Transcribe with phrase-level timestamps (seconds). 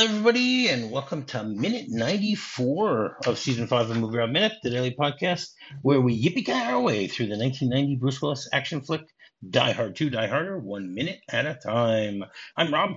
[0.00, 4.92] Hello, everybody, and welcome to minute 94 of season 5 of MovieRob Minute, the daily
[4.98, 5.50] podcast
[5.82, 9.02] where we yippee our way through the 1990 Bruce Willis action flick
[9.46, 12.24] Die Hard 2 Die Harder, one minute at a time.
[12.56, 12.92] I'm Rob,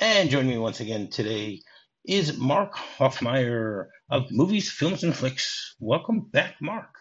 [0.00, 1.60] and joining me once again today
[2.04, 5.76] is Mark Hofmeyer of Movies, Films, and Flix.
[5.78, 6.92] Welcome back, Mark.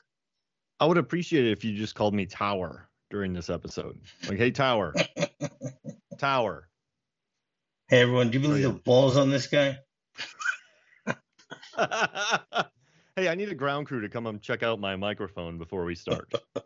[0.79, 3.97] I would appreciate it if you just called me Tower during this episode.
[4.29, 4.93] Like, hey, Tower.
[6.19, 6.69] Tower.
[7.89, 9.77] Hey, everyone, do you believe Oh, the balls on this guy?
[13.15, 15.95] hey, I need a ground crew to come and check out my microphone before we
[15.95, 16.31] start.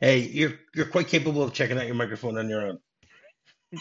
[0.00, 2.78] Hey, you're you're quite capable of checking out your microphone on your own.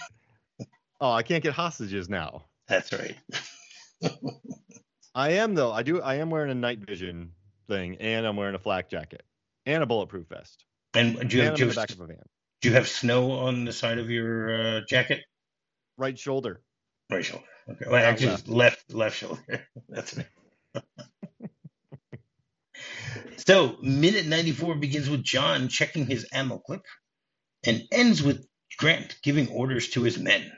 [0.99, 2.45] Oh, I can't get hostages now.
[2.69, 3.15] That's right.
[5.13, 5.71] I am though.
[5.73, 6.01] I do.
[6.01, 7.33] I am wearing a night vision
[7.67, 9.23] thing, and I'm wearing a flak jacket
[9.65, 10.65] and a bulletproof vest.
[10.95, 12.23] And do you and have, do you the have, back of a van.
[12.61, 15.21] do you have snow on the side of your uh, jacket?
[15.97, 16.61] Right shoulder.
[17.09, 17.45] Right shoulder.
[17.69, 17.85] Okay.
[17.89, 19.67] Well, actually, it's left left shoulder.
[19.89, 20.27] That's it.
[23.37, 26.83] so, minute 94 begins with John checking his ammo clip
[27.65, 28.45] and ends with
[28.77, 30.51] Grant giving orders to his men.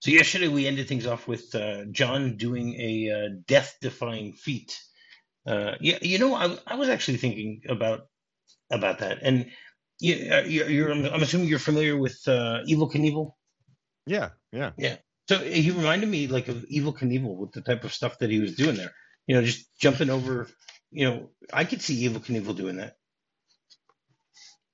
[0.00, 4.78] So, yesterday we ended things off with uh, John doing a uh, death defying feat.
[5.46, 8.06] Uh, yeah, you know, I, I was actually thinking about
[8.70, 9.18] about that.
[9.22, 9.50] And
[10.00, 13.32] you, uh, you're, you're, I'm assuming you're familiar with uh, Evel Knievel?
[14.06, 14.72] Yeah, yeah.
[14.76, 14.96] Yeah.
[15.28, 18.40] So he reminded me like of Evel Knievel with the type of stuff that he
[18.40, 18.92] was doing there.
[19.26, 20.48] You know, just jumping over.
[20.90, 22.96] You know, I could see Evel Knievel doing that.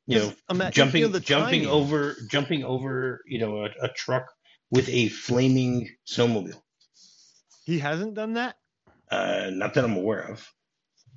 [0.06, 3.20] You know, jumping, you jumping over, jumping over.
[3.27, 4.33] You know, a, a truck
[4.70, 6.61] with a flaming snowmobile.
[7.64, 8.56] He hasn't done that.
[9.11, 10.48] Uh, not that I'm aware of.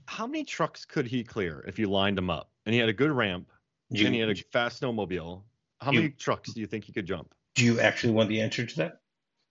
[0.07, 2.49] How many trucks could he clear if you lined him up?
[2.65, 3.47] And he had a good ramp,
[3.91, 5.43] Do and he you, had a fast snowmobile.
[5.79, 7.33] How You- many trucks do you think he could jump?
[7.55, 8.93] do you actually want the answer to that?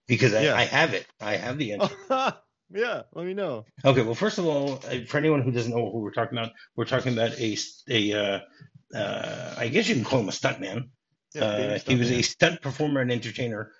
[0.07, 0.55] Because I, Yeah.
[0.55, 1.05] I have it.
[1.21, 1.95] I have the answer.
[2.73, 3.65] yeah, let me know.
[3.85, 6.51] Okay, well, first of all, uh, for anyone who doesn't know who we're talking about,
[6.75, 7.57] we're talking about a,
[7.89, 10.89] a uh, uh, I guess you can call him a stuntman.
[11.35, 13.71] Yeah, Uh, famous he was stuff, a stunt performer and entertainer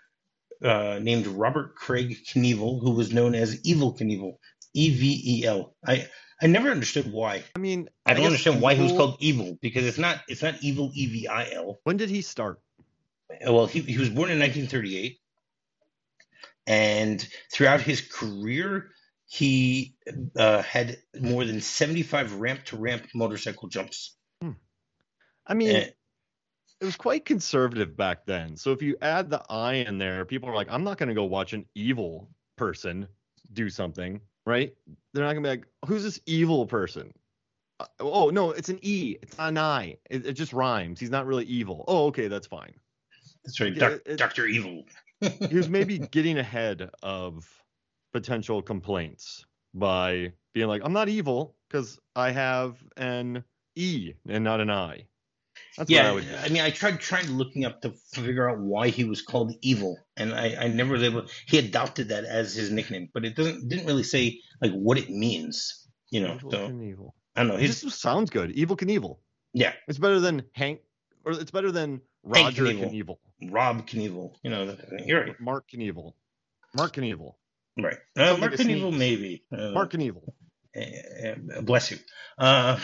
[0.63, 4.33] uh, named Robert Craig Knievel, who was known as Evel Knievel,
[4.75, 5.75] E V E L.
[5.87, 6.07] I
[6.41, 7.43] I never understood why.
[7.55, 10.55] I mean, I don't understand why he was called Evil because it's not it's not
[10.61, 11.79] Evil E V I L.
[11.83, 12.61] When did he start?
[13.45, 15.19] Well, he he was born in 1938,
[16.67, 18.91] and throughout his career,
[19.27, 19.95] he
[20.37, 24.15] uh, had more than 75 ramp to ramp motorcycle jumps.
[25.45, 25.89] I mean, Eh.
[26.79, 28.55] it was quite conservative back then.
[28.55, 31.15] So if you add the I in there, people are like, I'm not going to
[31.15, 33.07] go watch an evil person
[33.51, 34.73] do something, right?
[35.13, 37.13] They're not going to be like, who's this evil person?
[37.79, 39.17] Uh, oh, no, it's an E.
[39.21, 39.97] It's not an I.
[40.09, 40.99] It, it just rhymes.
[40.99, 41.85] He's not really evil.
[41.87, 42.73] Oh, okay, that's fine.
[43.45, 44.83] That's right, Yeah, Doctor Evil.
[45.21, 47.47] He was maybe getting ahead of
[48.11, 53.43] potential complaints by being like, I'm not evil because I have an
[53.75, 55.05] E and not an I.
[55.77, 56.35] That's what yeah, I would do.
[56.35, 59.97] I mean, I tried trying looking up to figure out why he was called Evil,
[60.17, 61.25] and I, I never was able.
[61.47, 65.09] He adopted that as his nickname, but it doesn't didn't really say like what it
[65.09, 65.87] means.
[66.11, 67.11] You know, Evil so Knievel.
[67.35, 67.55] I don't know.
[67.55, 68.55] It His just sounds good.
[68.55, 69.17] Evel Knievel.
[69.53, 70.81] yeah, It's better than Hank,
[71.23, 72.91] or it's better than Roger Knievel.
[72.91, 73.51] Knievel.
[73.51, 74.33] Rob Knievel.
[74.43, 75.39] You know, that- you're right.
[75.39, 76.13] Mark Knievel.
[76.75, 77.33] Mark Knievel.
[77.77, 77.97] Right.
[78.17, 79.43] Uh, Mark like a Knievel, maybe.
[79.51, 80.23] Uh, Mark Knievel.
[80.75, 81.97] Uh, bless you.
[82.37, 82.79] Uh,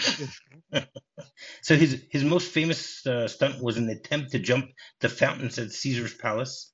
[1.62, 4.68] so his his most famous uh, stunt was an attempt to jump
[5.01, 6.73] the fountains at Caesar's palace,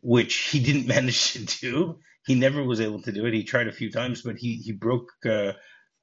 [0.00, 1.98] which he didn't manage to do.
[2.26, 3.34] He never was able to do it.
[3.34, 5.52] He tried a few times, but he he broke uh,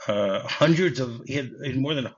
[0.08, 2.10] uh, hundreds of he had, he had more than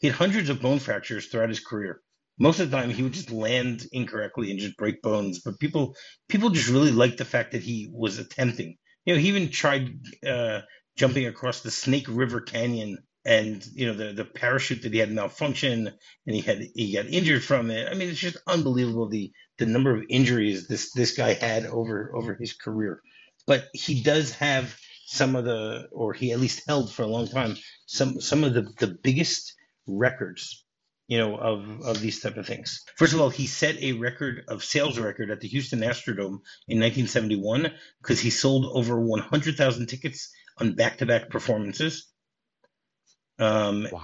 [0.00, 2.00] he had hundreds of bone fractures throughout his career.
[2.38, 5.40] Most of the time, he would just land incorrectly and just break bones.
[5.44, 5.96] But people
[6.28, 8.76] people just really liked the fact that he was attempting.
[9.04, 9.90] You know, he even tried
[10.26, 10.60] uh,
[10.96, 15.12] jumping across the Snake River Canyon, and you know the the parachute that he had
[15.12, 15.88] malfunction,
[16.26, 17.88] and he had he got injured from it.
[17.90, 22.14] I mean, it's just unbelievable the the number of injuries this this guy had over
[22.16, 23.00] over his career.
[23.46, 27.28] But he does have some of the, or he at least held for a long
[27.28, 27.56] time,
[27.86, 29.54] some some of the the biggest
[29.86, 30.64] records.
[31.08, 32.82] You know of of these type of things.
[32.96, 36.80] First of all, he set a record of sales record at the Houston Astrodome in
[36.80, 40.32] 1971 because he sold over 100,000 tickets
[40.62, 42.08] on back-to-back performances.
[43.38, 44.02] Um, Wow.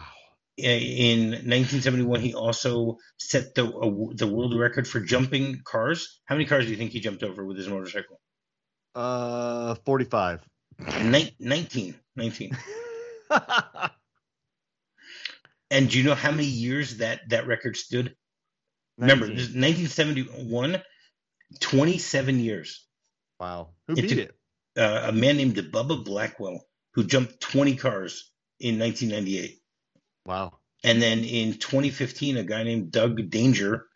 [0.57, 6.21] in 1971, he also set the uh, the world record for jumping cars.
[6.27, 8.21] How many cars do you think he jumped over with his motorcycle?
[8.95, 10.41] Uh, 45.
[11.03, 11.95] Nin- 19.
[12.17, 12.57] 19.
[15.71, 18.17] And do you know how many years that that record stood?
[18.97, 19.37] Remember, 19.
[19.37, 20.83] this 1971,
[21.61, 22.87] 27 years.
[23.39, 23.75] Wow.
[23.87, 24.35] Who It beat took- it?
[24.79, 26.61] Uh, a man named Bubba Blackwell
[26.95, 28.31] who jumped 20 cars
[28.61, 29.59] in 1998.
[30.25, 30.59] Wow.
[30.85, 33.87] And then in 2015, a guy named Doug Danger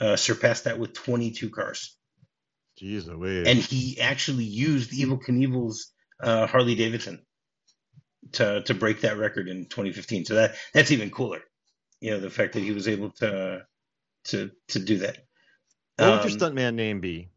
[0.00, 1.96] uh, surpassed that with 22 cars.
[2.80, 3.06] Jeez.
[3.46, 7.24] And he actually used Evel Knievel's uh, Harley Davidson
[8.32, 10.24] to to break that record in 2015.
[10.24, 11.40] So that that's even cooler.
[12.00, 13.64] You know, the fact that he was able to
[14.26, 15.18] to to do that.
[15.96, 17.28] what would your Um, stuntman name be?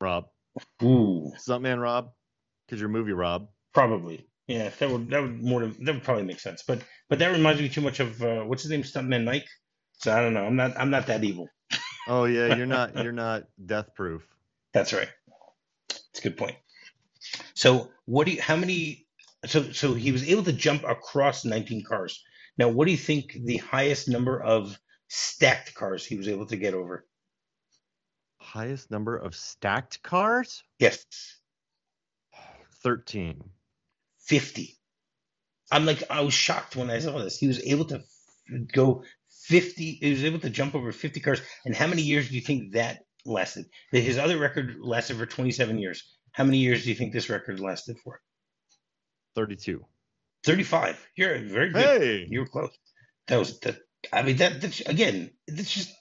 [0.00, 0.28] Rob.
[0.82, 2.12] Ooh, Stuntman Rob?
[2.68, 3.48] Because your movie Rob.
[3.72, 4.26] probably.
[4.46, 6.62] Yeah, that would that would more that would probably make sense.
[6.66, 9.46] But but that reminds me too much of uh, what's his name, Stuntman Mike.
[9.98, 10.44] So I don't know.
[10.44, 11.48] I'm not I'm not that evil.
[12.10, 14.26] Oh yeah, you're not you're not death proof.
[14.72, 15.10] That's right.
[15.90, 16.56] It's a good point.
[17.52, 19.06] So what do you, how many
[19.44, 22.24] so so he was able to jump across 19 cars.
[22.56, 24.78] Now what do you think the highest number of
[25.08, 27.04] stacked cars he was able to get over?
[28.38, 30.62] Highest number of stacked cars?
[30.78, 31.04] Yes,
[32.82, 33.42] 13.
[34.20, 34.76] 50.
[35.70, 37.38] I'm like I was shocked when I saw this.
[37.38, 38.02] He was able to
[38.72, 39.04] go
[39.46, 42.40] 50 he was able to jump over 50 cars and how many years do you
[42.40, 43.66] think that lasted?
[43.92, 46.02] His other record lasted for 27 years.
[46.32, 48.20] How many years do you think this record lasted for?
[49.34, 49.84] 32.
[50.44, 51.08] 35.
[51.16, 52.02] You're very good.
[52.02, 52.26] Hey.
[52.28, 52.76] You were close.
[53.26, 53.78] That was that.
[54.12, 55.92] I mean, that that's again, it's just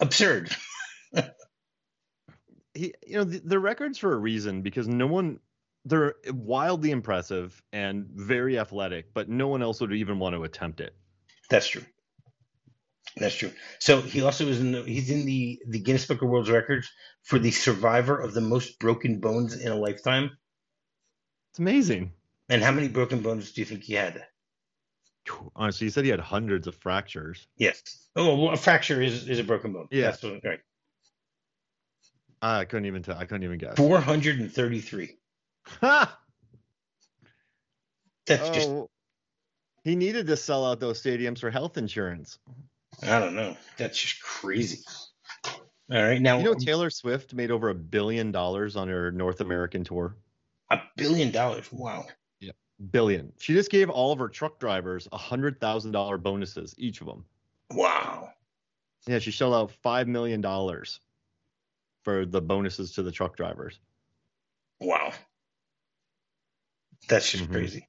[0.00, 0.54] absurd.
[2.74, 5.38] he, you know, the, the records for a reason because no one,
[5.84, 10.80] they're wildly impressive and very athletic, but no one else would even want to attempt
[10.80, 10.94] it.
[11.48, 11.84] That's true.
[13.16, 13.50] That's true.
[13.80, 16.88] So he also is in the he's in the the Guinness Book of World Records
[17.24, 20.30] for the survivor of the most broken bones in a lifetime.
[21.50, 22.12] It's amazing.
[22.48, 24.24] And how many broken bones do you think he had?
[25.56, 27.46] Honestly, you said he had hundreds of fractures.
[27.56, 27.82] Yes.
[28.16, 29.88] Oh, well, a fracture is is a broken bone.
[29.90, 30.10] Yeah.
[30.10, 30.60] That's what, right.
[32.42, 33.16] I couldn't even tell.
[33.16, 33.76] I couldn't even guess.
[33.76, 35.18] Four hundred and thirty-three.
[35.66, 36.18] Ha!
[38.26, 38.90] That's oh, just Oh,
[39.82, 42.38] he needed to sell out those stadiums for health insurance.
[43.02, 43.56] I don't know.
[43.76, 44.84] That's just crazy.
[45.90, 49.40] All right, now You know, Taylor Swift made over a billion dollars on her North
[49.40, 50.14] American tour.
[50.70, 51.72] a billion dollars.
[51.72, 52.06] Wow.
[52.38, 52.52] Yeah,
[52.90, 53.32] Billion.
[53.38, 57.08] She just gave all of her truck drivers a hundred thousand dollar bonuses, each of
[57.08, 57.24] them.
[57.72, 58.30] Wow.
[59.06, 61.00] Yeah, she shelled out five million dollars
[62.04, 63.80] for the bonuses to the truck drivers.
[64.80, 65.12] Wow.
[67.08, 67.52] That's just Mhm.
[67.52, 67.88] crazy.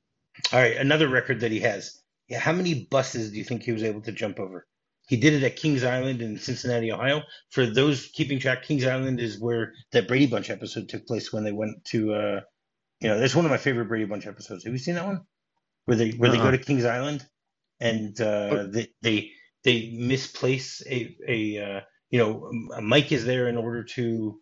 [0.51, 2.01] All right, another record that he has.
[2.27, 4.65] Yeah, how many buses do you think he was able to jump over?
[5.07, 7.23] He did it at Kings Island in Cincinnati, Ohio.
[7.49, 11.43] For those keeping track, Kings Island is where that Brady Bunch episode took place when
[11.43, 12.41] they went to uh
[13.01, 14.63] you know, that's one of my favorite Brady Bunch episodes.
[14.63, 15.21] Have you seen that one?
[15.85, 16.51] Where they where they go Uh-uh.
[16.51, 17.25] to Kings Island
[17.79, 18.67] and uh Oh.
[18.67, 19.31] they they
[19.63, 24.39] they misplace a a uh you know, Mike is there in order to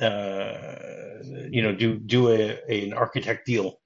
[0.00, 1.18] uh
[1.50, 3.80] you know do do a, a an architect deal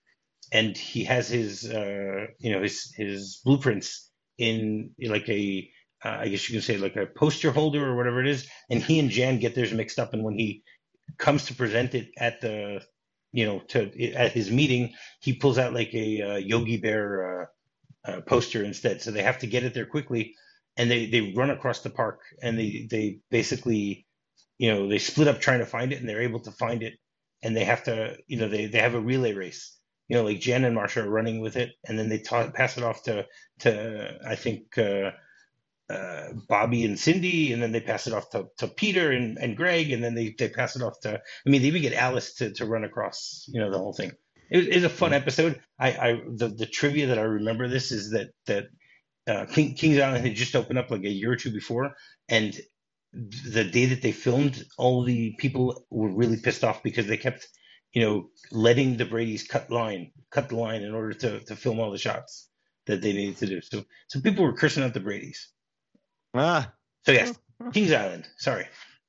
[0.53, 5.69] and he has his uh you know his his blueprints in like a
[6.05, 8.83] uh, I guess you can say like a poster holder or whatever it is and
[8.83, 10.63] he and Jan get theirs mixed up and when he
[11.19, 12.83] comes to present it at the
[13.33, 17.47] you know to at his meeting he pulls out like a uh, Yogi Bear uh,
[18.07, 19.03] uh, poster instead.
[19.03, 20.35] So they have to get it there quickly
[20.79, 24.07] and they they run across the park and they they basically
[24.59, 26.95] you know they split up trying to find it and they're able to find it
[27.43, 29.76] and they have to you know they they have a relay race
[30.09, 32.77] you know like jan and marcia are running with it and then they ta- pass
[32.77, 33.25] it off to
[33.61, 35.11] to i think uh,
[35.91, 39.57] uh, bobby and cindy and then they pass it off to, to peter and, and
[39.57, 42.35] greg and then they, they pass it off to i mean they even get alice
[42.35, 44.13] to, to run across you know the whole thing.
[44.51, 45.61] It, was- a fun episode.
[45.79, 48.67] I i the, the trivia that i remember this is that that
[49.27, 51.97] uh, King, Kings Island had just opened up like a year or two before,
[52.29, 52.57] and
[53.13, 57.47] the day that they filmed, all the people were really pissed off because they kept,
[57.97, 61.81] you know, letting the Brady's cut line, cut the line in order to, to film
[61.81, 62.51] all the shots
[62.85, 63.63] that they needed to do.
[63.63, 65.49] So, so people were cursing out the Brady's.
[66.35, 66.71] Ah,
[67.07, 67.33] So yes,
[67.73, 68.29] Kings Island.
[68.37, 68.67] Sorry,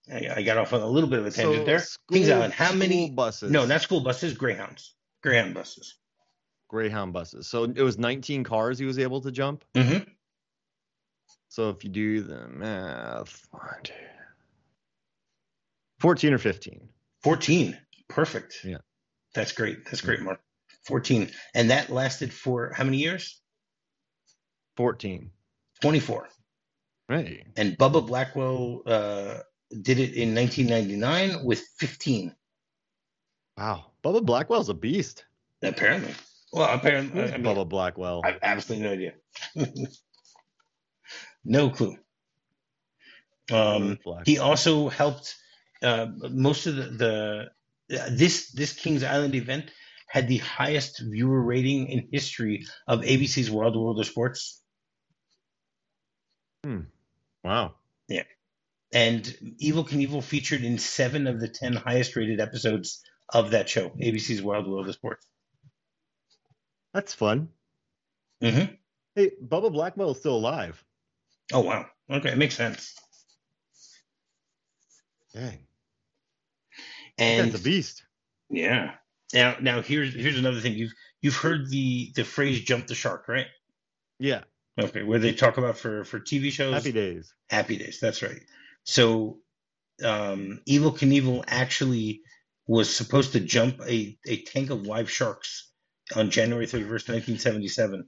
[0.09, 1.83] I, I got off on a little bit of a tangent so there.
[2.09, 2.53] Kings Island.
[2.53, 3.09] How many?
[3.09, 3.51] buses?
[3.51, 4.35] No, not school buses.
[4.35, 4.95] Greyhounds.
[5.21, 5.95] Greyhound buses.
[6.69, 7.45] Greyhound buses.
[7.45, 9.65] So it was 19 cars he was able to jump.
[9.75, 10.09] Mm-hmm.
[11.49, 13.49] So if you do the math,
[15.99, 16.87] 14 or 15.
[17.23, 17.77] 14.
[18.09, 18.59] Perfect.
[18.63, 18.77] Yeah.
[19.33, 19.85] That's great.
[19.85, 20.39] That's great, Mark.
[20.85, 21.29] 14.
[21.53, 23.41] And that lasted for how many years?
[24.77, 25.31] 14.
[25.81, 26.29] 24.
[27.09, 27.45] Right.
[27.55, 29.39] And Bubba Blackwell uh,
[29.81, 32.33] did it in 1999 with 15,
[33.57, 33.85] Wow.
[34.03, 35.25] Bubba Blackwell's a beast.
[35.63, 36.13] apparently.
[36.53, 38.21] Well, apparently, I, mean, Bubba Blackwell.
[38.23, 39.13] I have absolutely no idea.
[41.43, 41.97] no clue.
[43.51, 45.35] Um, he also helped
[45.81, 47.49] uh, most of the, the
[47.89, 49.71] this this Kings Island event
[50.09, 54.61] had the highest viewer rating in history of ABC's Wide World of Sports.
[57.43, 57.75] Wow.
[58.07, 58.23] Yeah.
[58.93, 59.23] And
[59.61, 63.01] Evel Knievel featured in seven of the ten highest rated episodes
[63.33, 65.25] of that show, ABC's Wide World of Sports.
[66.93, 67.49] That's fun.
[68.41, 68.63] hmm
[69.15, 70.83] Hey, Bubba Blackwell is still alive.
[71.51, 71.85] Oh wow.
[72.09, 72.95] Okay, it makes sense.
[75.33, 75.66] Dang.
[77.17, 78.03] And That's a beast.
[78.49, 78.93] yeah.
[79.33, 80.73] Now now here's here's another thing.
[80.73, 83.47] You've you've heard the the phrase jump the shark, right?
[84.19, 84.43] Yeah.
[84.79, 87.33] Okay, where they talk about for for TV shows Happy days.
[87.49, 87.99] Happy Days.
[87.99, 88.41] That's right.
[88.83, 89.39] So,
[90.03, 92.21] um, Evel Knievel actually
[92.67, 95.71] was supposed to jump a, a tank of live sharks
[96.15, 98.07] on January 31st, 1977.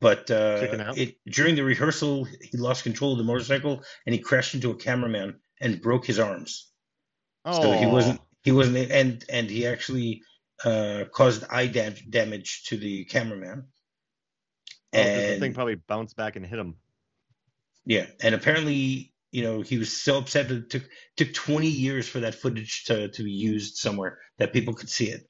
[0.00, 4.54] But uh, it, during the rehearsal, he lost control of the motorcycle and he crashed
[4.54, 6.71] into a cameraman and broke his arms.
[7.44, 10.22] Oh, So he wasn't he wasn't and and he actually
[10.64, 13.68] uh, caused eye dam- damage to the cameraman.
[14.94, 16.76] Oh, 'cause the thing probably bounced back and hit him.
[17.84, 20.84] Yeah, and apparently, you know, he was so upset that it took
[21.16, 25.08] took 20 years for that footage to to be used somewhere that people could see
[25.10, 25.22] it.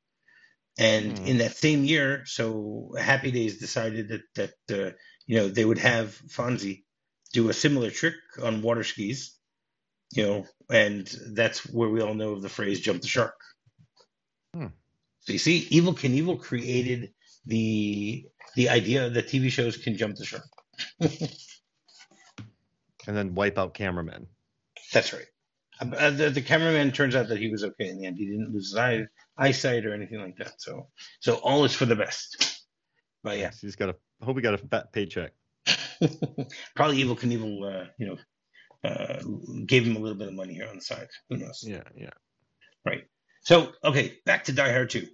[0.79, 1.27] And Hmm.
[1.27, 4.55] in that same year, so Happy Days decided that that
[4.87, 4.93] uh,
[5.27, 6.85] you know they would have Fonzie
[7.33, 9.39] do a similar trick on water skis,
[10.13, 13.35] you know, and that's where we all know of the phrase "jump the shark."
[14.55, 14.69] Hmm.
[15.21, 17.13] So you see, Evel Knievel created
[17.47, 20.45] the the idea that TV shows can jump the shark.
[23.07, 24.27] And then wipe out cameramen.
[24.93, 25.27] That's right.
[25.81, 28.17] Um, Uh, the, the cameraman turns out that he was okay in the end.
[28.17, 30.61] He didn't lose his eye, eyesight or anything like that.
[30.61, 30.89] So,
[31.21, 32.63] so all is for the best.
[33.25, 33.97] But yeah, He's got a.
[34.21, 35.33] I hope he got a fat paycheck.
[36.77, 38.17] probably Evel Knievel, uh, you know,
[38.85, 39.21] uh,
[39.67, 41.09] gave him a little bit of money here on the side.
[41.31, 41.65] Who knows?
[41.67, 42.11] Yeah, yeah.
[42.87, 43.05] Right.
[43.43, 45.07] So, okay, back to Die Hard 2.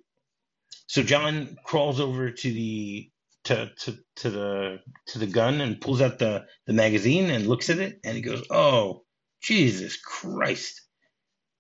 [0.87, 3.11] So John crawls over to the
[3.45, 7.71] to, to to the to the gun and pulls out the the magazine and looks
[7.71, 9.05] at it and he goes, "Oh,
[9.43, 10.83] Jesus Christ!"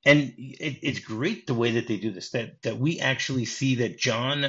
[0.04, 2.30] And it, it's great the way that they do this.
[2.30, 4.46] That that we actually see that John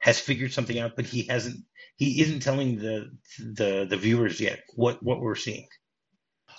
[0.00, 1.58] has figured something out, but he hasn't.
[1.96, 5.68] He isn't telling the the the viewers yet what what we're seeing.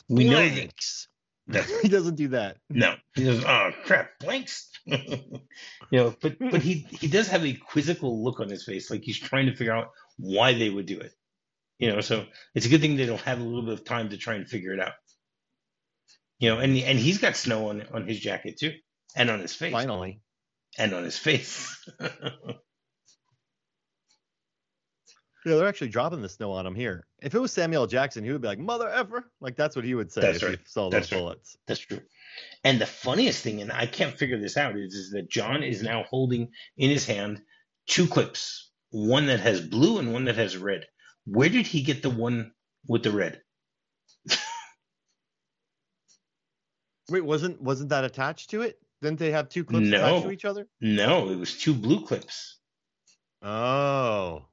[0.09, 1.07] We know that, Blanks.
[1.47, 2.57] that he doesn't do that.
[2.69, 4.69] no, he goes, oh crap, blanks.
[4.85, 5.17] you
[5.91, 9.19] know, but but he he does have a quizzical look on his face, like he's
[9.19, 11.11] trying to figure out why they would do it.
[11.79, 14.09] You know, so it's a good thing they don't have a little bit of time
[14.09, 14.93] to try and figure it out.
[16.39, 18.73] You know, and and he's got snow on on his jacket too,
[19.15, 20.21] and on his face, Finally.
[20.77, 21.75] and on his face.
[25.47, 27.07] Yeah, they're actually dropping the snow on him here.
[27.21, 29.95] If it was Samuel Jackson, he would be like, "Mother effer!" Like that's what he
[29.95, 30.59] would say That's if right.
[30.59, 31.21] he saw That's those right.
[31.23, 31.57] bullets.
[31.67, 32.01] That's true.
[32.65, 35.81] And the funniest thing, and I can't figure this out, is, is that John is
[35.81, 37.41] now holding in his hand
[37.87, 40.85] two clips, one that has blue and one that has red.
[41.25, 42.51] Where did he get the one
[42.87, 43.41] with the red?
[47.09, 48.79] Wait, wasn't wasn't that attached to it?
[49.01, 50.67] Didn't they have two clips attached to each other?
[50.81, 52.57] No, it was two blue clips.
[53.41, 54.47] Oh,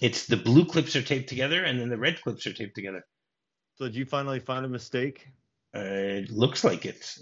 [0.00, 3.04] It's the blue clips are taped together and then the red clips are taped together.
[3.76, 5.26] so did you finally find a mistake?
[5.74, 7.16] Uh, it looks like it,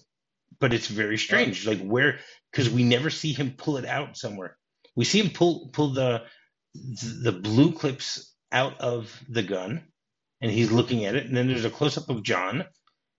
[0.60, 1.66] but it's very strange.
[1.66, 2.18] Like where,
[2.50, 4.56] because we never see him pull it out somewhere.
[4.96, 6.24] We see him pull pull the
[6.74, 9.82] the blue clips out of the gun,
[10.40, 11.26] and he's looking at it.
[11.26, 12.64] And then there's a close up of John,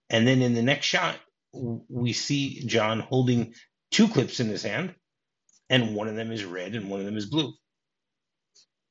[0.10, 1.18] and then in the next shot
[1.54, 3.54] we see John holding
[3.92, 4.96] two clips in his hand,
[5.70, 7.54] and one of them is red and one of them is blue.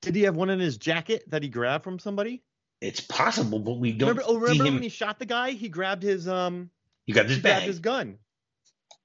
[0.04, 2.42] Did he have one in his jacket that he grabbed from somebody?
[2.80, 5.52] It's possible, but we don't remember, oh, remember when he shot the guy?
[5.52, 6.70] He grabbed his um,
[7.06, 7.66] you got this he grabbed bag.
[7.66, 8.18] his gun.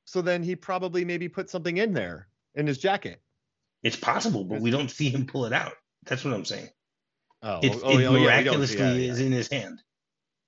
[0.06, 3.22] So then he probably maybe put something in there in his jacket.
[3.84, 5.74] It's possible, but we don't see him pull it out.
[6.06, 6.70] That's what I'm saying.
[7.42, 9.12] Oh, It's, oh, it oh, yeah, we don't see- miraculously yeah, yeah.
[9.12, 9.82] is in his hand.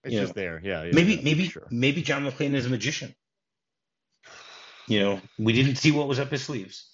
[0.04, 0.42] It's you just know.
[0.42, 0.62] there.
[0.64, 0.84] Yeah.
[0.84, 1.68] yeah maybe, maybe, Sure.
[1.72, 3.16] maybe John McClane is a magician.
[4.88, 6.90] You know, we didn't see what was up his sleeves.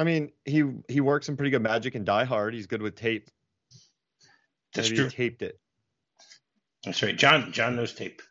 [0.00, 2.54] I mean, he he works some pretty good magic in Die Hard.
[2.54, 3.30] He's good with tape.
[4.74, 5.08] That's maybe true.
[5.10, 5.60] He taped it.
[6.82, 7.14] That's right.
[7.14, 8.22] John, John knows tape.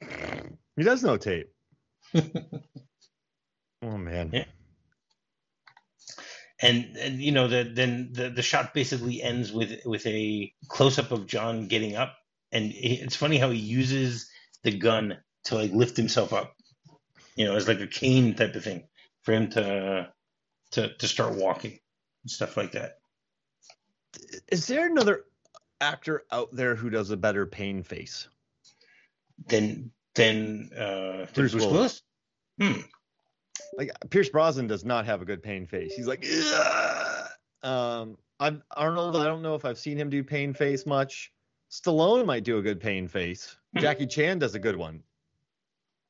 [0.00, 1.52] He does know tape.
[2.14, 4.30] oh man.
[4.32, 4.44] Yeah.
[6.62, 10.98] and, and you know the, then the, the shot basically ends with with a close
[10.98, 12.16] up of John getting up,
[12.52, 14.30] and it's funny how he uses
[14.62, 16.56] the gun to like lift himself up,
[17.36, 18.84] you know, as like a cane type of thing
[19.24, 20.10] for him to
[20.72, 21.78] to to start walking
[22.22, 22.98] and stuff like that.
[24.50, 25.24] Is there another
[25.80, 28.28] actor out there who does a better pain face?
[29.46, 32.02] Then then uh, Bruce Bruce Willis.
[32.58, 32.74] Willis.
[32.74, 32.80] Hmm.
[33.78, 35.94] like Pierce Brosnan does not have a good pain face.
[35.94, 37.28] He's like, "Ugh."
[37.62, 39.16] um, I'm Arnold.
[39.16, 41.32] I don't know if I've seen him do pain face much.
[41.70, 43.56] Stallone might do a good pain face.
[43.74, 43.80] Hmm.
[43.80, 45.02] Jackie Chan does a good one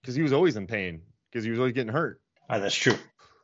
[0.01, 2.21] because he was always in pain because he was always getting hurt.
[2.49, 2.97] Ah, that's true.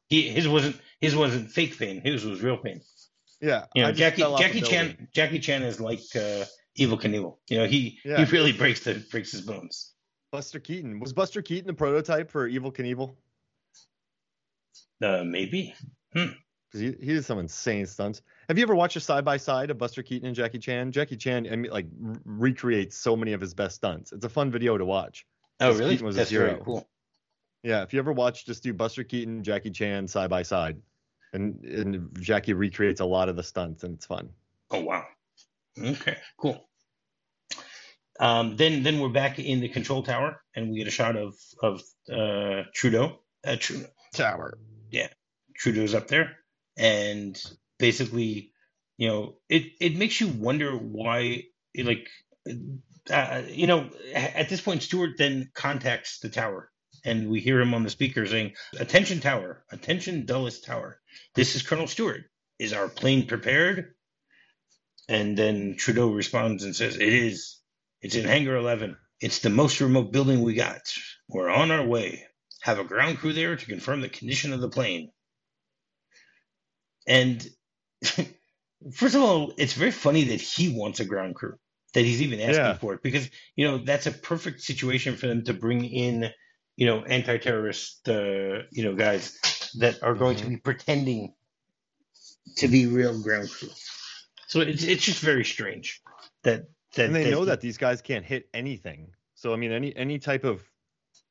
[0.09, 2.00] He his wasn't his wasn't fake pain.
[2.03, 2.81] His was real pain.
[3.41, 4.61] Yeah, You know, Jackie a Jackie.
[4.62, 6.45] Chan Jackie Chan is like uh,
[6.79, 7.37] Evel Knievel.
[7.49, 8.25] You know, he Yeah.
[8.25, 9.93] he really breaks the breaks his bones.
[10.33, 13.15] Buster Keaton was Buster Keaton the prototype for Evel Knievel
[15.03, 15.75] Uh, maybe.
[16.15, 16.35] because
[16.73, 18.23] he, he did some insane stunts.
[18.49, 20.93] Have you ever watched a side by side of Buster Keaton and Jackie Chan?
[20.93, 21.87] Jackie Chan, I mean, like
[22.25, 24.12] recreates so many of his best stunts.
[24.12, 25.26] It's a fun video to watch.
[25.61, 25.91] Oh, really?
[25.93, 26.88] Keaton was a That's very cool.
[27.67, 30.81] Yeah, if you ever watch, just do Buster Keaton, Jackie Chan side by side,
[31.33, 34.29] and and Jackie recreates a lot of the stunts, and it's fun.
[34.71, 35.05] Oh wow.
[35.77, 36.65] Okay, cool.
[38.21, 41.35] Um, then then we're back in the control tower, and we get a shot of
[41.61, 43.19] of uh, Trudeau.
[43.45, 43.89] Uh, Trudeau.
[44.13, 44.59] Tower.
[44.93, 45.09] Yeah,
[45.57, 46.37] Trudeau's up there,
[46.79, 47.37] and
[47.81, 48.53] basically,
[48.97, 51.43] you know, it it makes you wonder why,
[51.77, 52.09] like,
[53.11, 56.71] uh, you know, at this point, Stuart then contacts the tower,
[57.07, 59.65] and we hear him on the speaker saying, "Attention, tower!
[59.71, 61.01] Attention, Dulles Tower!
[61.35, 62.25] This is Colonel Stuart.
[62.59, 63.95] Is our plane prepared?"
[65.09, 67.61] And then Trudeau responds and says, "It is.
[68.03, 68.97] It's in Hangar 11.
[69.21, 70.83] It's the most remote building we got.
[71.29, 72.27] We're on our way.
[72.63, 75.13] Have a ground crew there to confirm the condition of the plane."
[77.07, 77.47] And
[78.93, 81.55] first of all, it's very funny that he wants a ground crew,
[81.95, 82.79] that he's even asking Yeah.
[82.79, 86.31] for it, because you know that's a perfect situation for them to bring in,
[86.76, 89.38] you know, anti-terrorist, uh, you know, guys
[89.78, 90.49] that are going to Mhm.
[90.50, 91.34] be pretending
[92.56, 93.71] to be real ground crew.
[94.47, 96.00] So it's it's just very strange
[96.43, 99.12] that that And they that know that these guys can't hit anything.
[99.34, 100.62] So I mean, any any type of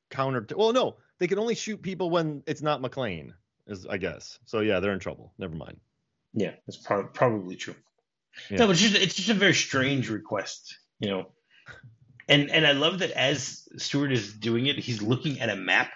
[0.09, 0.45] counter.
[0.55, 3.33] Well, no, they can only shoot people when it's not McClane.
[3.67, 4.37] Is I guess.
[4.45, 5.33] So yeah, they're in trouble.
[5.37, 5.79] Never mind.
[6.33, 7.75] Yeah, that's prob- probably true.
[8.49, 8.57] Yeah.
[8.57, 11.31] No, but it's just it's just a very strange request, you know.
[12.27, 15.91] And and I love that as Stuart is doing it, he's looking at a map,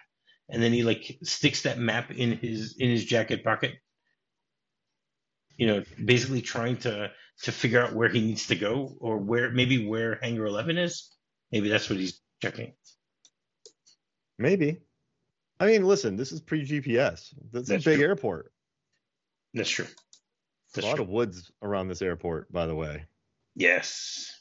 [0.49, 3.73] and then he like sticks that map in his in his jacket pocket.
[5.57, 7.11] You know, basically trying to
[7.43, 11.09] to figure out where he needs to go, or where maybe where Hangar Eleven is.
[11.51, 12.73] Maybe that's what he's checking.
[14.37, 14.81] Maybe.
[15.59, 17.33] I mean, listen, this is pre GPS.
[17.51, 18.07] That's, That's a big true.
[18.07, 18.51] airport.
[19.53, 19.87] That's true.
[20.77, 21.03] a lot true.
[21.03, 23.05] of woods around this airport, by the way.
[23.55, 24.38] Yes,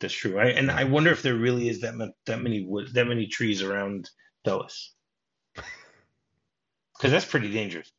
[0.00, 0.38] that's true.
[0.38, 3.26] I, and I wonder if there really is that much, that many wood, that many
[3.26, 4.08] trees around
[4.44, 4.94] Dulles,
[5.54, 7.90] because that's pretty dangerous.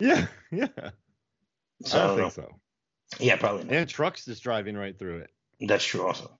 [0.00, 0.68] Yeah, yeah.
[1.84, 2.28] So, I I don't don't think know.
[2.30, 2.60] so.
[3.20, 3.72] Yeah, probably not.
[3.74, 5.30] And trucks just driving right through it.
[5.60, 6.38] That's true also.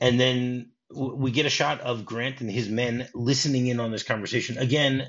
[0.00, 3.90] And then w- we get a shot of Grant and his men listening in on
[3.90, 4.58] this conversation.
[4.58, 5.08] Again,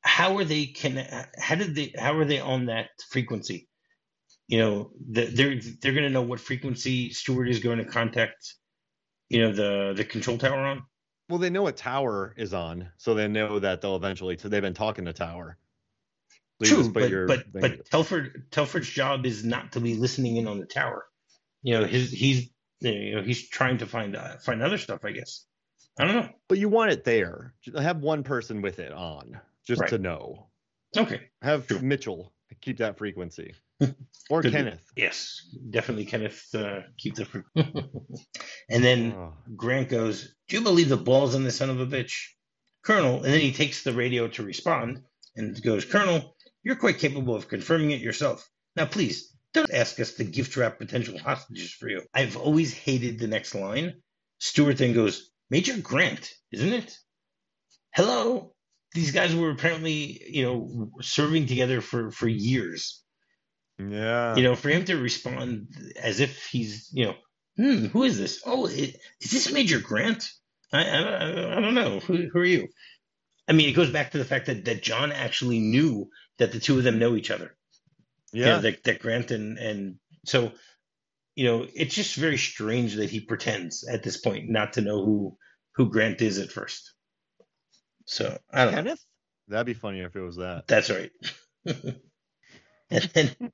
[0.00, 1.06] how are they can
[1.38, 3.68] how did they how are they on that frequency?
[4.52, 8.52] You know, the, they're they're going to know what frequency Stuart is going to contact,
[9.30, 10.82] you know, the the control tower on.
[11.30, 14.36] Well, they know a tower is on, so they know that they'll eventually.
[14.36, 15.56] So they've been talking to tower.
[16.62, 20.58] True, but your but but Telford Telford's job is not to be listening in on
[20.58, 21.06] the tower.
[21.62, 25.00] You know, his he's you know he's trying to find uh, find other stuff.
[25.02, 25.46] I guess
[25.98, 26.28] I don't know.
[26.50, 27.54] but you want it there.
[27.74, 29.88] Have one person with it on, just Right.
[29.88, 30.48] to know.
[30.94, 31.22] Okay.
[31.40, 31.70] Have.
[31.82, 33.54] Mitchell keep that frequency,
[34.30, 34.58] or Could be.
[34.58, 34.84] Kenneth.
[34.96, 35.40] Yes,
[35.70, 37.24] definitely Kenneth uh, keep the.
[37.24, 41.80] fr- and then Oh, Grant goes, "Do you believe the balls on this son of
[41.80, 42.12] a bitch,
[42.84, 45.02] Colonel?" And then he takes the radio to respond
[45.36, 48.48] and goes, "Colonel, you're quite capable of confirming it yourself.
[48.76, 53.18] Now, please don't ask us to gift wrap potential hostages for you." I've always hated
[53.18, 54.02] the next line.
[54.38, 56.96] Stuart then goes, "Major Grant, isn't it?"
[57.94, 58.54] Hello.
[58.94, 63.01] These guys were apparently, you know, serving together for for years
[63.90, 64.36] yeah.
[64.36, 65.68] you know, for him to respond
[66.00, 67.14] as if he's, you know,
[67.56, 68.42] hmm, who is this?
[68.46, 70.30] Oh, i- is this Major Grant?
[70.72, 72.00] I, I, I- I don't know.
[72.00, 72.68] Who, who are you?
[73.48, 76.60] I mean, it goes back to the fact that, that John actually knew that the
[76.60, 77.54] two of them know each other.
[78.32, 78.58] You know, yeah.
[78.58, 80.52] that, that Grant and, and so,
[81.34, 85.04] you know, it's just very strange that he pretends at this point not to know
[85.04, 85.36] who,
[85.74, 86.92] who Grant is at first.
[88.06, 88.78] So I don't know.
[88.82, 89.04] Kenneth.
[89.48, 90.64] That'd be funny if it was that.
[90.68, 91.10] That's right.
[92.92, 93.52] and then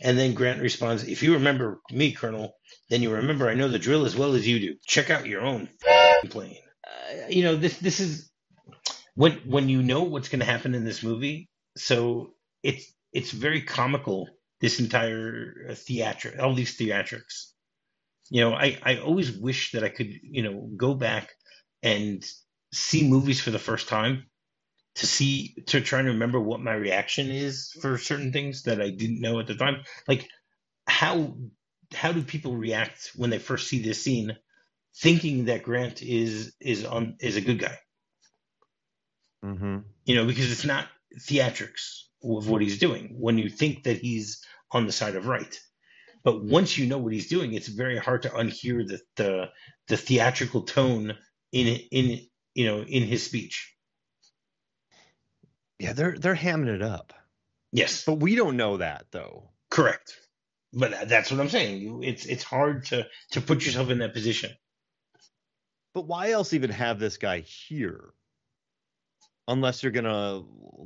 [0.00, 2.56] and then Grant responds, "If you remember me, Colonel,
[2.88, 4.76] then you remember I know the drill as well as you do.
[4.86, 5.68] Check out your own
[6.30, 7.78] plane." Uh, you know this.
[7.78, 8.30] This is
[9.14, 11.48] when when you know what's going to happen in this movie.
[11.76, 14.28] So it's it's very comical.
[14.60, 17.52] This entire theatric, all these theatrics.
[18.30, 21.30] You know, I I always wish that I could you know go back
[21.82, 22.24] and
[22.72, 24.29] see movies for the first time
[24.96, 28.90] to see to try to remember what my reaction is for certain things that I
[28.90, 29.82] didn't know at the time.
[30.08, 30.28] Like
[30.86, 31.36] how
[31.94, 34.36] how do people react when they first see this scene,
[34.96, 37.78] thinking that Grant is is on is a good guy?
[39.44, 39.78] Mm-hmm.
[40.04, 40.86] You know, because it's not
[41.18, 45.58] theatrics of what he's doing when you think that he's on the side of right.
[46.22, 49.48] But once you know what he's doing, it's very hard to unhear the the,
[49.88, 51.14] the theatrical tone
[51.52, 52.20] in in
[52.54, 53.74] you know in his speech.
[55.80, 57.12] Yeah, they're they're hamming it up.
[57.72, 59.50] Yes, But we don't know that though.
[59.70, 60.16] correct.
[60.72, 61.80] But that's what I'm saying.
[61.80, 64.52] You, it's it's hard to to put yourself in that position.
[65.94, 68.10] But why else even have this guy here?
[69.48, 70.42] Unless you're gonna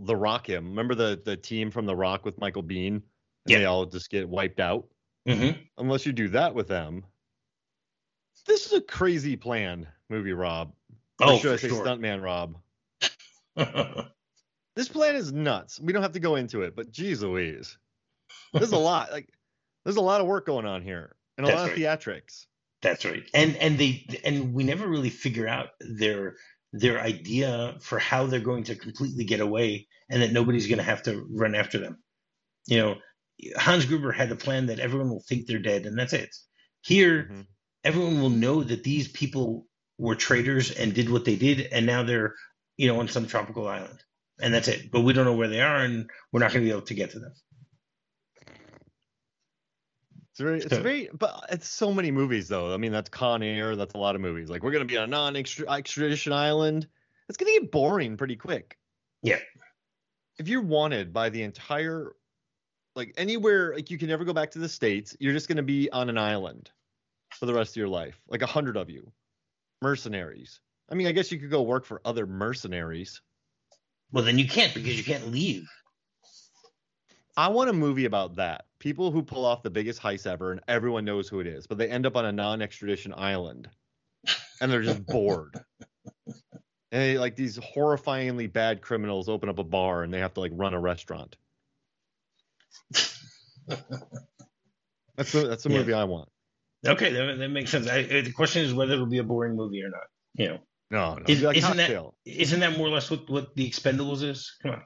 [0.07, 0.68] the rock him.
[0.70, 2.94] Remember the the team from the Rock with Michael Biehn?
[2.94, 3.02] And
[3.46, 3.59] Yeah.
[3.59, 4.87] They all just get wiped out.
[5.26, 7.04] hmm Unless you do that with them.
[8.46, 10.72] This is a crazy plan, movie Rob.
[11.20, 11.85] Or Oh, should I say sure.
[11.85, 12.57] stuntman Rob?
[14.76, 15.78] This plan is nuts.
[15.80, 17.78] We don't have to go into it, but geez Louise.
[18.52, 19.12] There's a lot.
[19.12, 19.28] Like
[19.84, 21.16] there's a lot of work going on here.
[21.37, 22.46] And a That's lot of theatrics.
[22.82, 23.24] That's right.
[23.32, 26.37] And and they and we never really figure out their
[26.72, 30.84] their idea for how they're going to completely get away and that nobody's going to
[30.84, 32.02] have to run after them.
[32.66, 32.94] You know,
[33.56, 36.34] Hans Gruber had a plan that everyone will think they're dead and that's it.
[36.82, 37.46] Here, Mhm.
[37.84, 39.66] everyone will know that these people
[39.98, 42.34] were traitors and did what they did and now they're,
[42.76, 44.02] you know, on some tropical island.
[44.40, 44.90] And that's it.
[44.90, 46.94] But we don't know where they are and we're not going to be able to
[46.94, 47.33] get to them.
[50.31, 52.75] It's very, it's So- very, but it's so many movies though.
[52.75, 53.77] I mean, that's Con Air.
[53.77, 54.49] That's a lot of movies.
[54.51, 56.88] Like we're gonna be on a non-extradition island.
[57.29, 58.77] It's gonna get boring pretty quick.
[59.23, 59.38] Yeah.
[60.40, 62.16] If you're wanted by the entire,
[62.97, 65.16] like anywhere, like you can never go back to the states.
[65.20, 66.68] You're just gonna be on an island
[67.31, 68.20] for the rest of your life.
[68.27, 69.12] Like a hundred of you,
[69.83, 70.59] mercenaries.
[70.90, 73.23] I mean, I guess you could go work for other mercenaries.
[74.14, 75.68] Well, then you can't because you can't leave.
[77.37, 78.66] I want a movie about that.
[78.79, 81.79] People who pull off the biggest heist ever and everyone knows who it is, but
[81.79, 83.68] they end up on a non-extradition island
[84.61, 85.61] and they're just bored.
[86.92, 90.40] And they, like these horrifyingly bad criminals open up a bar and they have to
[90.40, 91.37] like run a restaurant.
[95.16, 95.79] That's the that's the Yeah.
[95.79, 96.29] movie I want.
[96.87, 97.88] Okay, that, that makes sense.
[97.88, 100.07] I, the question is whether it'll be a boring movie or not.
[100.35, 100.59] You know,
[100.94, 101.24] No, no.
[101.26, 102.14] Is- It'd be like isn't that- cocktail.
[102.24, 104.57] isn't that more or less what, what the Expendables is?
[104.62, 104.83] Come on.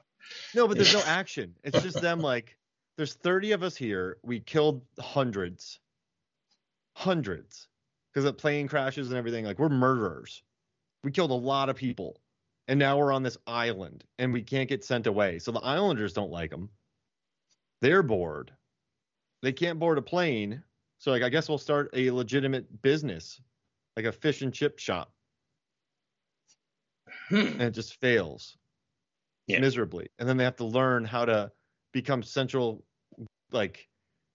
[0.55, 1.55] No, but there's no action.
[1.63, 2.57] It's just them like
[2.97, 4.17] there's 30 of us here.
[4.23, 5.79] We killed hundreds.
[6.93, 7.67] Hundreds.
[8.13, 9.45] Because of plane crashes and everything.
[9.45, 10.43] Like we're murderers.
[11.03, 12.19] We killed a lot of people.
[12.67, 15.39] And now we're on this island and we can't get sent away.
[15.39, 16.69] So the islanders don't like them.
[17.81, 18.51] They're bored.
[19.41, 20.63] They can't board a plane.
[20.99, 23.39] So like I guess we'll start a legitimate business,
[23.95, 25.11] like a fish and chip shop.
[27.29, 27.35] Hmm.
[27.37, 28.57] And it just fails
[29.47, 29.59] Yeah.
[29.59, 31.51] miserably and then they have to learn how to
[31.93, 32.83] become central
[33.51, 33.87] like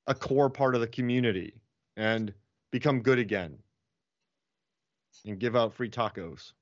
[0.07, 1.61] a core part of the community
[1.97, 2.33] and
[2.73, 3.59] become good again
[5.25, 6.53] and give out free tacos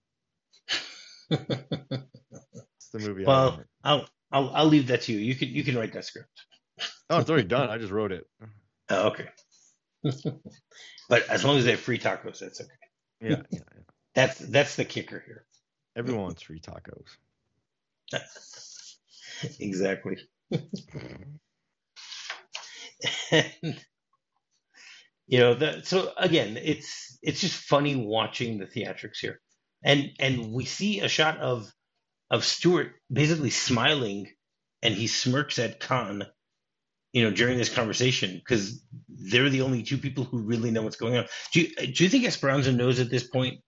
[1.31, 1.41] it's
[2.93, 3.59] the movie well.
[3.85, 5.19] I'll, I'll I'll leave that to you.
[5.19, 6.29] You can you can write that script.
[7.11, 8.27] oh it's already done i just wrote it
[8.91, 9.29] Oh, okay.
[11.09, 12.71] but as long as they have free tacos, that's okay.
[13.23, 13.83] yeah, yeah, yeah.
[14.15, 15.47] That's that's the kicker here.
[15.97, 17.17] Everyone wants free tacos
[19.61, 20.19] exactly.
[20.53, 21.33] Mm-hmm.
[25.27, 29.41] you know, the, so again, it's it's just funny watching the theatrics here,
[29.83, 31.73] and and we see a shot of
[32.31, 34.29] of Stuart basically smiling,
[34.83, 36.25] and he smirks at Khan,
[37.13, 40.97] you know, during this conversation because they're the only two people who really know what's
[40.97, 41.27] going on.
[41.53, 43.61] Do you do you think Esperanza knows at this point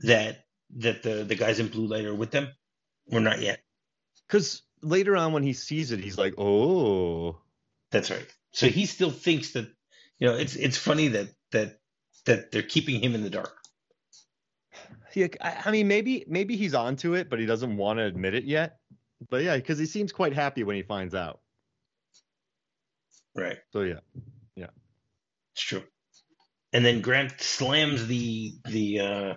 [0.00, 0.43] that
[0.78, 2.48] that the the guys in blue light are with them,
[3.12, 3.60] or not yet?
[4.26, 7.38] because later on when he sees it he's like oh
[7.90, 8.26] That's right.
[8.52, 9.66] So he still thinks that
[10.18, 11.78] you know it's it's funny that that
[12.26, 13.54] that they're keeping him in the dark.
[15.14, 18.34] Yeah, I, I mean, maybe maybe he's onto it, but he doesn't want to admit
[18.34, 18.78] it yet.
[19.30, 21.40] But yeah, because he seems quite happy when he finds out.
[23.36, 23.58] Right.
[23.72, 24.00] So yeah,
[24.56, 24.68] yeah,
[25.54, 25.82] It's true.
[26.72, 29.34] And then Grant slams the the uh,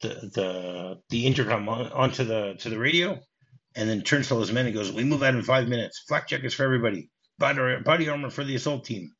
[0.00, 3.20] the the the intercom on, onto the to the radio,
[3.76, 6.04] and then turns to his men and goes, "We move out in five minutes.
[6.08, 7.10] Flak jackets for everybody.
[7.38, 9.12] Body body armor for the assault team.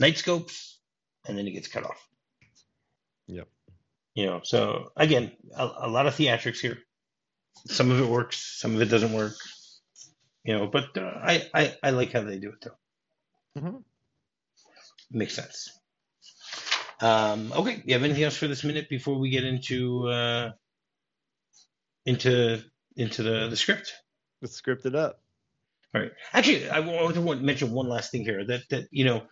[0.00, 0.80] Night scopes."
[1.26, 2.08] And then he gets cut off.
[3.26, 3.48] Yep.
[4.14, 4.40] You know.
[4.44, 6.78] So again, a, a lot of theatrics here.
[7.66, 8.58] Some of it works.
[8.60, 9.34] Some of it doesn't work.
[10.44, 13.60] You know, but uh, I, I I like how they do it though.
[13.60, 13.82] Mhm.
[15.10, 15.70] Makes sense.
[17.00, 20.50] Um, okay, you have anything else for this minute before we get into uh,
[22.06, 22.62] into
[22.96, 23.92] into the, the script?
[24.40, 25.20] Let's script it up.
[25.94, 26.12] All right.
[26.32, 28.46] Actually, I want to mention one last thing here.
[28.46, 29.22] That that you know,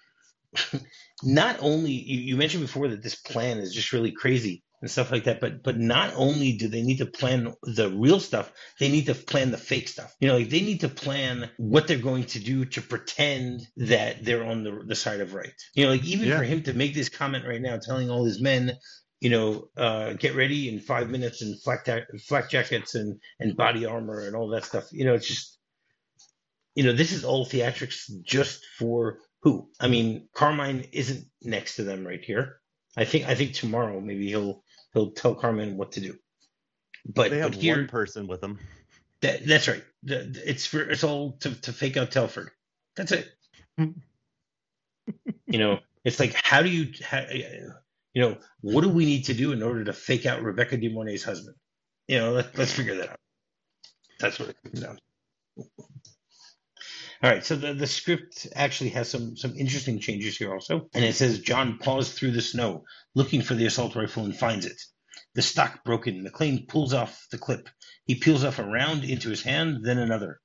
[1.23, 5.11] not only you, you mentioned before that this plan is just really crazy and stuff
[5.13, 8.91] like that, but but not only do they need to plan the real stuff, they
[8.91, 10.15] need to plan the fake stuff.
[10.21, 14.25] You know, like they need to plan what they're going to do to pretend that
[14.25, 15.55] they're on the the side of right.
[15.75, 16.39] You know, like even Yeah.
[16.39, 18.79] for him to make this comment right now, telling all his men.
[19.21, 23.57] You know, uh, get ready in five minutes and flak, ta- flak jackets and, and
[23.57, 24.93] body armor and all that stuff.
[24.93, 25.49] You know, it's just
[26.77, 29.71] you know, this is all theatrics just for who?
[29.81, 32.59] I mean, Carmine isn't next to them right here.
[32.97, 34.64] I think I think tomorrow maybe he'll
[34.95, 36.17] he'll tell Carmine what to do.
[37.07, 38.61] But They have but here one person with them.
[39.23, 39.85] that, that's right.
[40.05, 42.51] The- It's for it's all to, to fake out Telford.
[42.97, 43.29] That's it.
[45.49, 47.25] you know, it's like how do you how,
[48.15, 50.89] you know what do we need to do in order to fake out Rebecca De
[50.89, 51.57] Mornay's husband?
[52.09, 53.21] You know, let, let's figure that out.
[54.21, 54.99] That's what it comes down.
[57.25, 61.03] All right, so the, the script actually has some some interesting changes here also, and
[61.03, 62.85] it says John paws through the snow
[63.15, 64.79] looking for the assault rifle and finds it.
[65.35, 66.23] The stock broken.
[66.23, 67.71] McClane pulls off the clip.
[68.05, 70.43] He peels off a round into his hand, then another.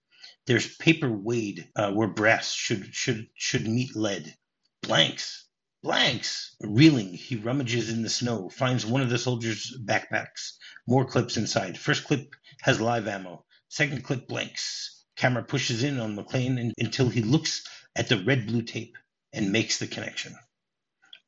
[0.48, 4.34] There's paper weighed uh, where brass should should should meet lead.
[4.82, 5.50] Blanks,
[5.84, 6.56] blanks.
[6.62, 10.54] Reeling, he rummages in the snow, finds one of the soldiers' backpacks.
[10.88, 11.78] More clips inside.
[11.78, 13.44] First clip has live ammo.
[13.68, 14.99] Second clip blanks.
[15.20, 17.64] Camera pushes in on McClane in- until he looks
[17.96, 18.98] at the red blue tape
[19.34, 20.36] and makes the connection.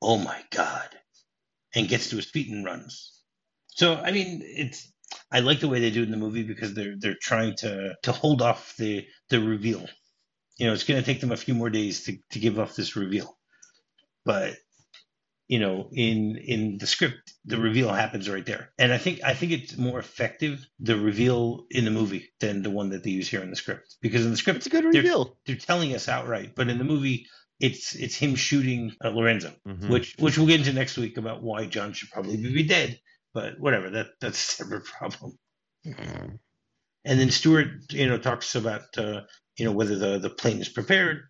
[0.02, 0.90] Oh my God.
[1.76, 3.14] And gets to his feet and runs.
[3.68, 4.92] So I mean, it's
[5.32, 7.96] I like the way they do it in the movie because they're they're trying to
[8.04, 9.88] to hold off the the reveal.
[10.58, 12.76] You know, it's going to take them a few more days to to give off
[12.76, 13.38] this reveal,
[14.26, 14.56] but
[15.52, 19.34] you know, in in the script, the reveal happens right there, and I think I
[19.34, 23.30] think it's more effective the reveal in the movie than the one that they use
[23.30, 25.38] here in the script because in the script It's a good They're- reveal.
[25.46, 27.28] they're telling us outright, but in the movie.
[27.70, 29.90] It's it's him shooting uh, Lorenzo, Mhm.
[29.90, 33.00] which which we'll get into next week about why John should probably be dead.
[33.36, 35.38] But whatever, that that's a separate problem.
[37.06, 39.22] And then Stuart, you know, talks about uh,
[39.58, 41.24] you know whether the the plane is prepared,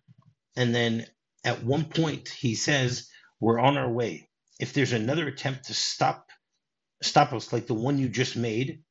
[0.56, 1.06] and then
[1.44, 3.08] at one point he says,
[3.42, 4.28] "We're on our way.
[4.60, 6.30] If there's another attempt to stop
[7.02, 8.84] stop us like the one you just made,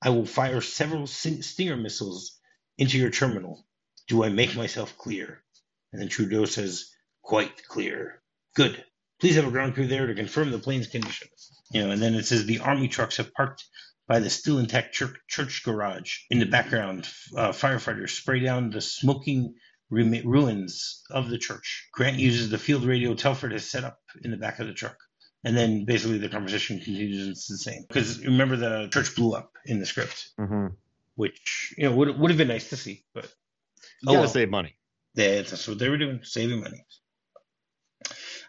[0.00, 2.40] I will fire several Stinger missiles
[2.78, 3.68] into your terminal.
[4.08, 5.44] Do I make myself clear?"
[5.92, 6.86] And then Trudeau says,
[7.20, 8.22] "Quite clear.
[8.54, 8.82] Good.
[9.20, 11.28] Please have a ground crew there to confirm the plane's condition."
[11.70, 13.62] You know, and then it says the army trucks have parked
[14.06, 16.20] by the still intact church, church garage.
[16.30, 19.56] In the background, uh, firefighters spray down the smoking
[19.90, 21.88] ruins of the church.
[21.92, 24.96] Grant uses the field radio Telford has set up in the back of the truck.
[25.44, 27.84] And then basically the conversation continues and it's the same.
[27.86, 30.74] Because remember, the church blew up in the script, Mhm.
[31.16, 33.04] which, you know, would, would have been nice to see.
[33.14, 33.24] But
[34.02, 34.28] You Oh, gotta well.
[34.28, 34.76] save money.
[35.14, 36.84] that's that's what they were doing, saving money.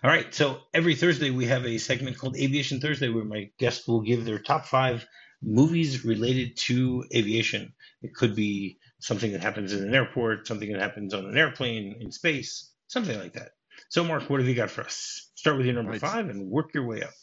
[0.04, 3.88] All right, so every Thursday we have a segment called Aviation Thursday where my guests
[3.88, 5.06] will give their top five
[5.42, 7.74] movies related to aviation.
[8.02, 11.96] It could be something that happens in an airport, something that happens on an airplane,
[12.00, 13.52] in space, something like that.
[13.90, 15.30] So, Mark, what have you got for us?
[15.36, 16.02] Start with your number Right.
[16.02, 17.14] five and work your way up.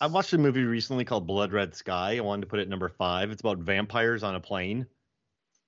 [0.00, 2.16] I watched a movie recently called Blood Red Sky.
[2.18, 3.32] I wanted to put it at number five.
[3.32, 4.86] It's about vampires on a plane.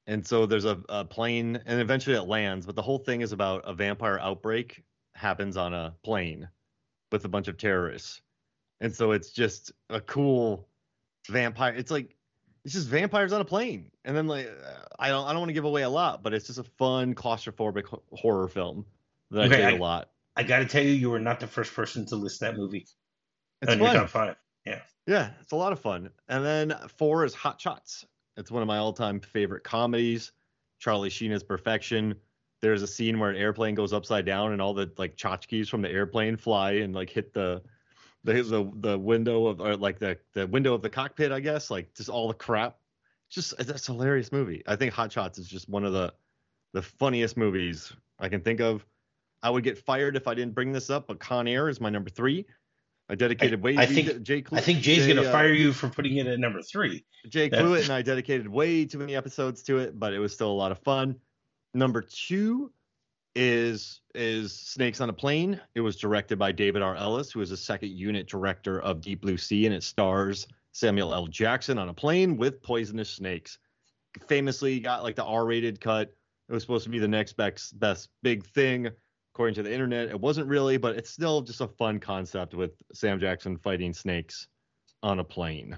[0.07, 2.65] And so there's a, a plane, and eventually it lands.
[2.65, 6.49] But the whole thing is about a vampire outbreak happens on a plane
[7.11, 8.21] with a bunch of terrorists.
[8.81, 10.69] And so it's just a cool
[11.29, 11.75] vampire.
[11.75, 12.15] It's like
[12.69, 13.91] it's just vampires on a plane.
[14.05, 14.47] And then like
[14.99, 17.15] I don't I don't want to give away a lot, but it's just a fun
[17.15, 18.85] claustrophobic horror film
[19.31, 20.11] that Okay, I I- a lot.
[20.37, 22.87] I got to tell you, you were not the first person to list that movie
[23.63, 23.97] It's on your fun.
[23.97, 24.37] top five.
[24.67, 26.11] Yeah, Yeah, it's a lot of fun.
[26.29, 28.05] And then four is Hot Shots.
[28.37, 30.31] It's one of my all-time favorite comedies.
[30.79, 32.15] Charlie Sheen is perfection.
[32.61, 35.81] There's a scene where an airplane goes upside down and all the like tchotchkes from
[35.83, 37.63] the airplane fly and like hit the
[38.29, 41.71] the the, the window of or like the the window of the cockpit, I guess.
[41.71, 42.77] Like just all the crap.
[43.31, 44.63] Just that's a hilarious movie.
[44.67, 46.13] I think Hot Shots is just one of the
[46.73, 48.85] the funniest movies I can think of.
[49.43, 51.91] I would get fired if I didn't bring this up, but Con Air is my
[51.91, 52.47] number three.
[53.09, 55.73] I dedicated way I think- Jay I think Jay's Jay, going to uh, fire you
[55.73, 57.05] for putting it at number three.
[57.29, 60.51] Jay Blewett and I dedicated way too many episodes to it, but it was still
[60.51, 61.17] a lot of fun.
[61.73, 62.71] Number two
[63.35, 65.61] is is Snakes on a Plane.
[65.75, 66.97] It was directed by David R.
[66.97, 71.15] Ellis, who is a second unit director of Deep Blue Sea, and it stars Samuel
[71.15, 71.27] L.
[71.27, 73.59] Jackson on a plane with poisonous snakes.
[74.27, 76.13] Famously got like the R-rated cut.
[76.49, 78.89] It was supposed to be the next best best big thing,
[79.35, 80.09] according to the internet.
[80.09, 84.49] It wasn't really, but it's still just a fun concept with Sam Jackson fighting snakes
[85.03, 85.77] on a plane.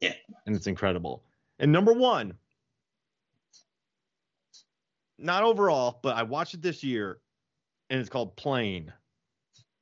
[0.00, 0.14] Yeah.
[0.46, 1.22] And it's incredible.
[1.58, 2.34] And number one,
[5.18, 7.18] not overall, but I watched it this year,
[7.90, 8.92] and it's called Plane,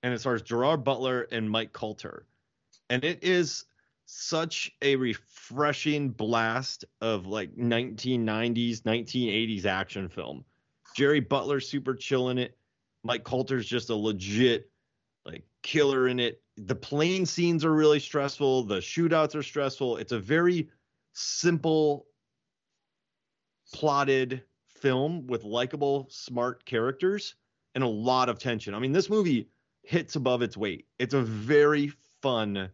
[0.03, 2.27] and it stars Gerard Butler and Mike Colter,
[2.89, 3.65] and it is
[4.07, 10.45] such a refreshing blast of like 1990s, 1980s action film.
[10.95, 12.57] Gerry Butler's super chill in it.
[13.03, 14.71] Mike Colter's just a legit
[15.25, 16.41] like killer in it.
[16.57, 18.63] The plane scenes are really stressful.
[18.63, 19.99] The shootouts are stressful.
[19.99, 20.71] It's a very
[21.13, 22.07] simple,
[23.75, 24.43] plotted
[24.77, 27.35] film with likable, smart characters
[27.75, 28.75] and a lot of tension.
[28.75, 29.49] I mean, this movie
[29.83, 30.87] hits above its weight.
[30.99, 32.71] It's a very fun,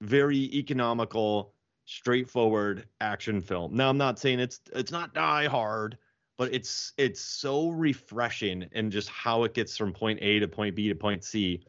[0.00, 1.52] very economical,
[1.84, 3.74] straightforward action film.
[3.74, 5.98] Now, I'm not saying it's it's not Die Hard,
[6.38, 10.74] but it's it's so refreshing and just how it gets from point A to point
[10.76, 11.62] B to point C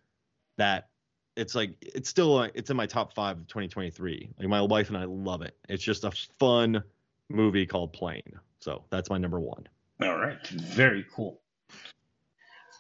[0.58, 0.90] that
[1.36, 4.30] it's like it's still it's in my top five of 2023.
[4.40, 5.56] Like my wife and I love it.
[5.70, 6.84] It's just a fun
[7.30, 8.40] movie called Plane.
[8.60, 9.67] So that's my number one.
[10.02, 11.41] All right, very cool.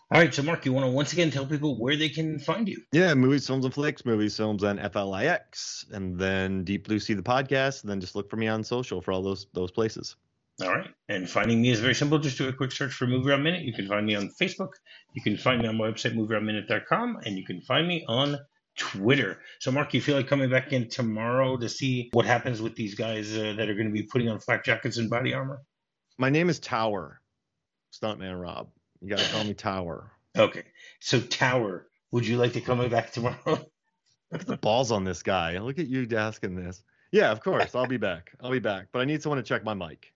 [0.09, 2.67] All right, so Mark, you want to once again tell people where they can find
[2.67, 2.81] you?
[2.93, 4.05] Yeah, movies, films, and Flix.
[4.05, 8.29] Movies, films, and FLIX, and then Deep Blue Sea the podcast, and then just look
[8.29, 10.15] for me on social for all those those places.
[10.61, 10.89] All right.
[11.07, 12.17] And finding me is very simple.
[12.17, 13.61] Just do a quick search for MovieRob Minute.
[13.61, 14.71] You can find me on Facebook.
[15.13, 17.19] You can find me on my website, movierobminute.com.
[17.25, 18.39] And you can find me on
[18.77, 19.39] Twitter.
[19.59, 22.95] So, Mark, you feel like coming back in tomorrow to see what happens with these
[22.95, 25.61] guys uh, that are going to be putting on flak jackets and body armor?
[26.17, 27.21] My name is Tower,
[27.93, 28.69] Stuntman Rob.
[29.01, 30.11] You got to call me Tower.
[30.37, 30.63] Okay.
[31.01, 33.37] So, Tower, would you like to come back tomorrow?
[34.31, 35.57] Look at the balls on this guy.
[35.59, 36.83] Look at you asking this.
[37.11, 37.73] Yeah, of course.
[37.75, 38.31] I'll be back.
[38.41, 38.87] I'll be back.
[38.91, 40.13] But I need someone to check my mic.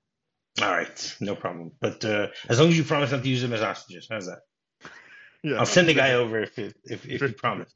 [0.61, 1.71] All right, no problem.
[1.79, 4.39] But uh, as long as you promise not to use them as hostages, how's that?
[5.43, 7.73] Yeah, I'll send the guy over if it, if if you promise.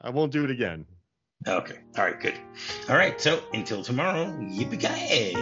[0.00, 0.86] I won't do it again.
[1.46, 1.78] Okay.
[1.96, 2.20] All right.
[2.20, 2.34] Good.
[2.88, 3.20] All right.
[3.20, 5.36] So until tomorrow, yippee ki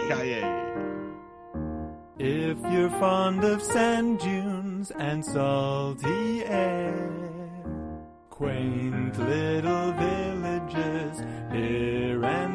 [2.17, 7.63] If you're fond of sand dunes and salty air,
[8.29, 11.19] quaint little villages
[11.51, 12.54] here and there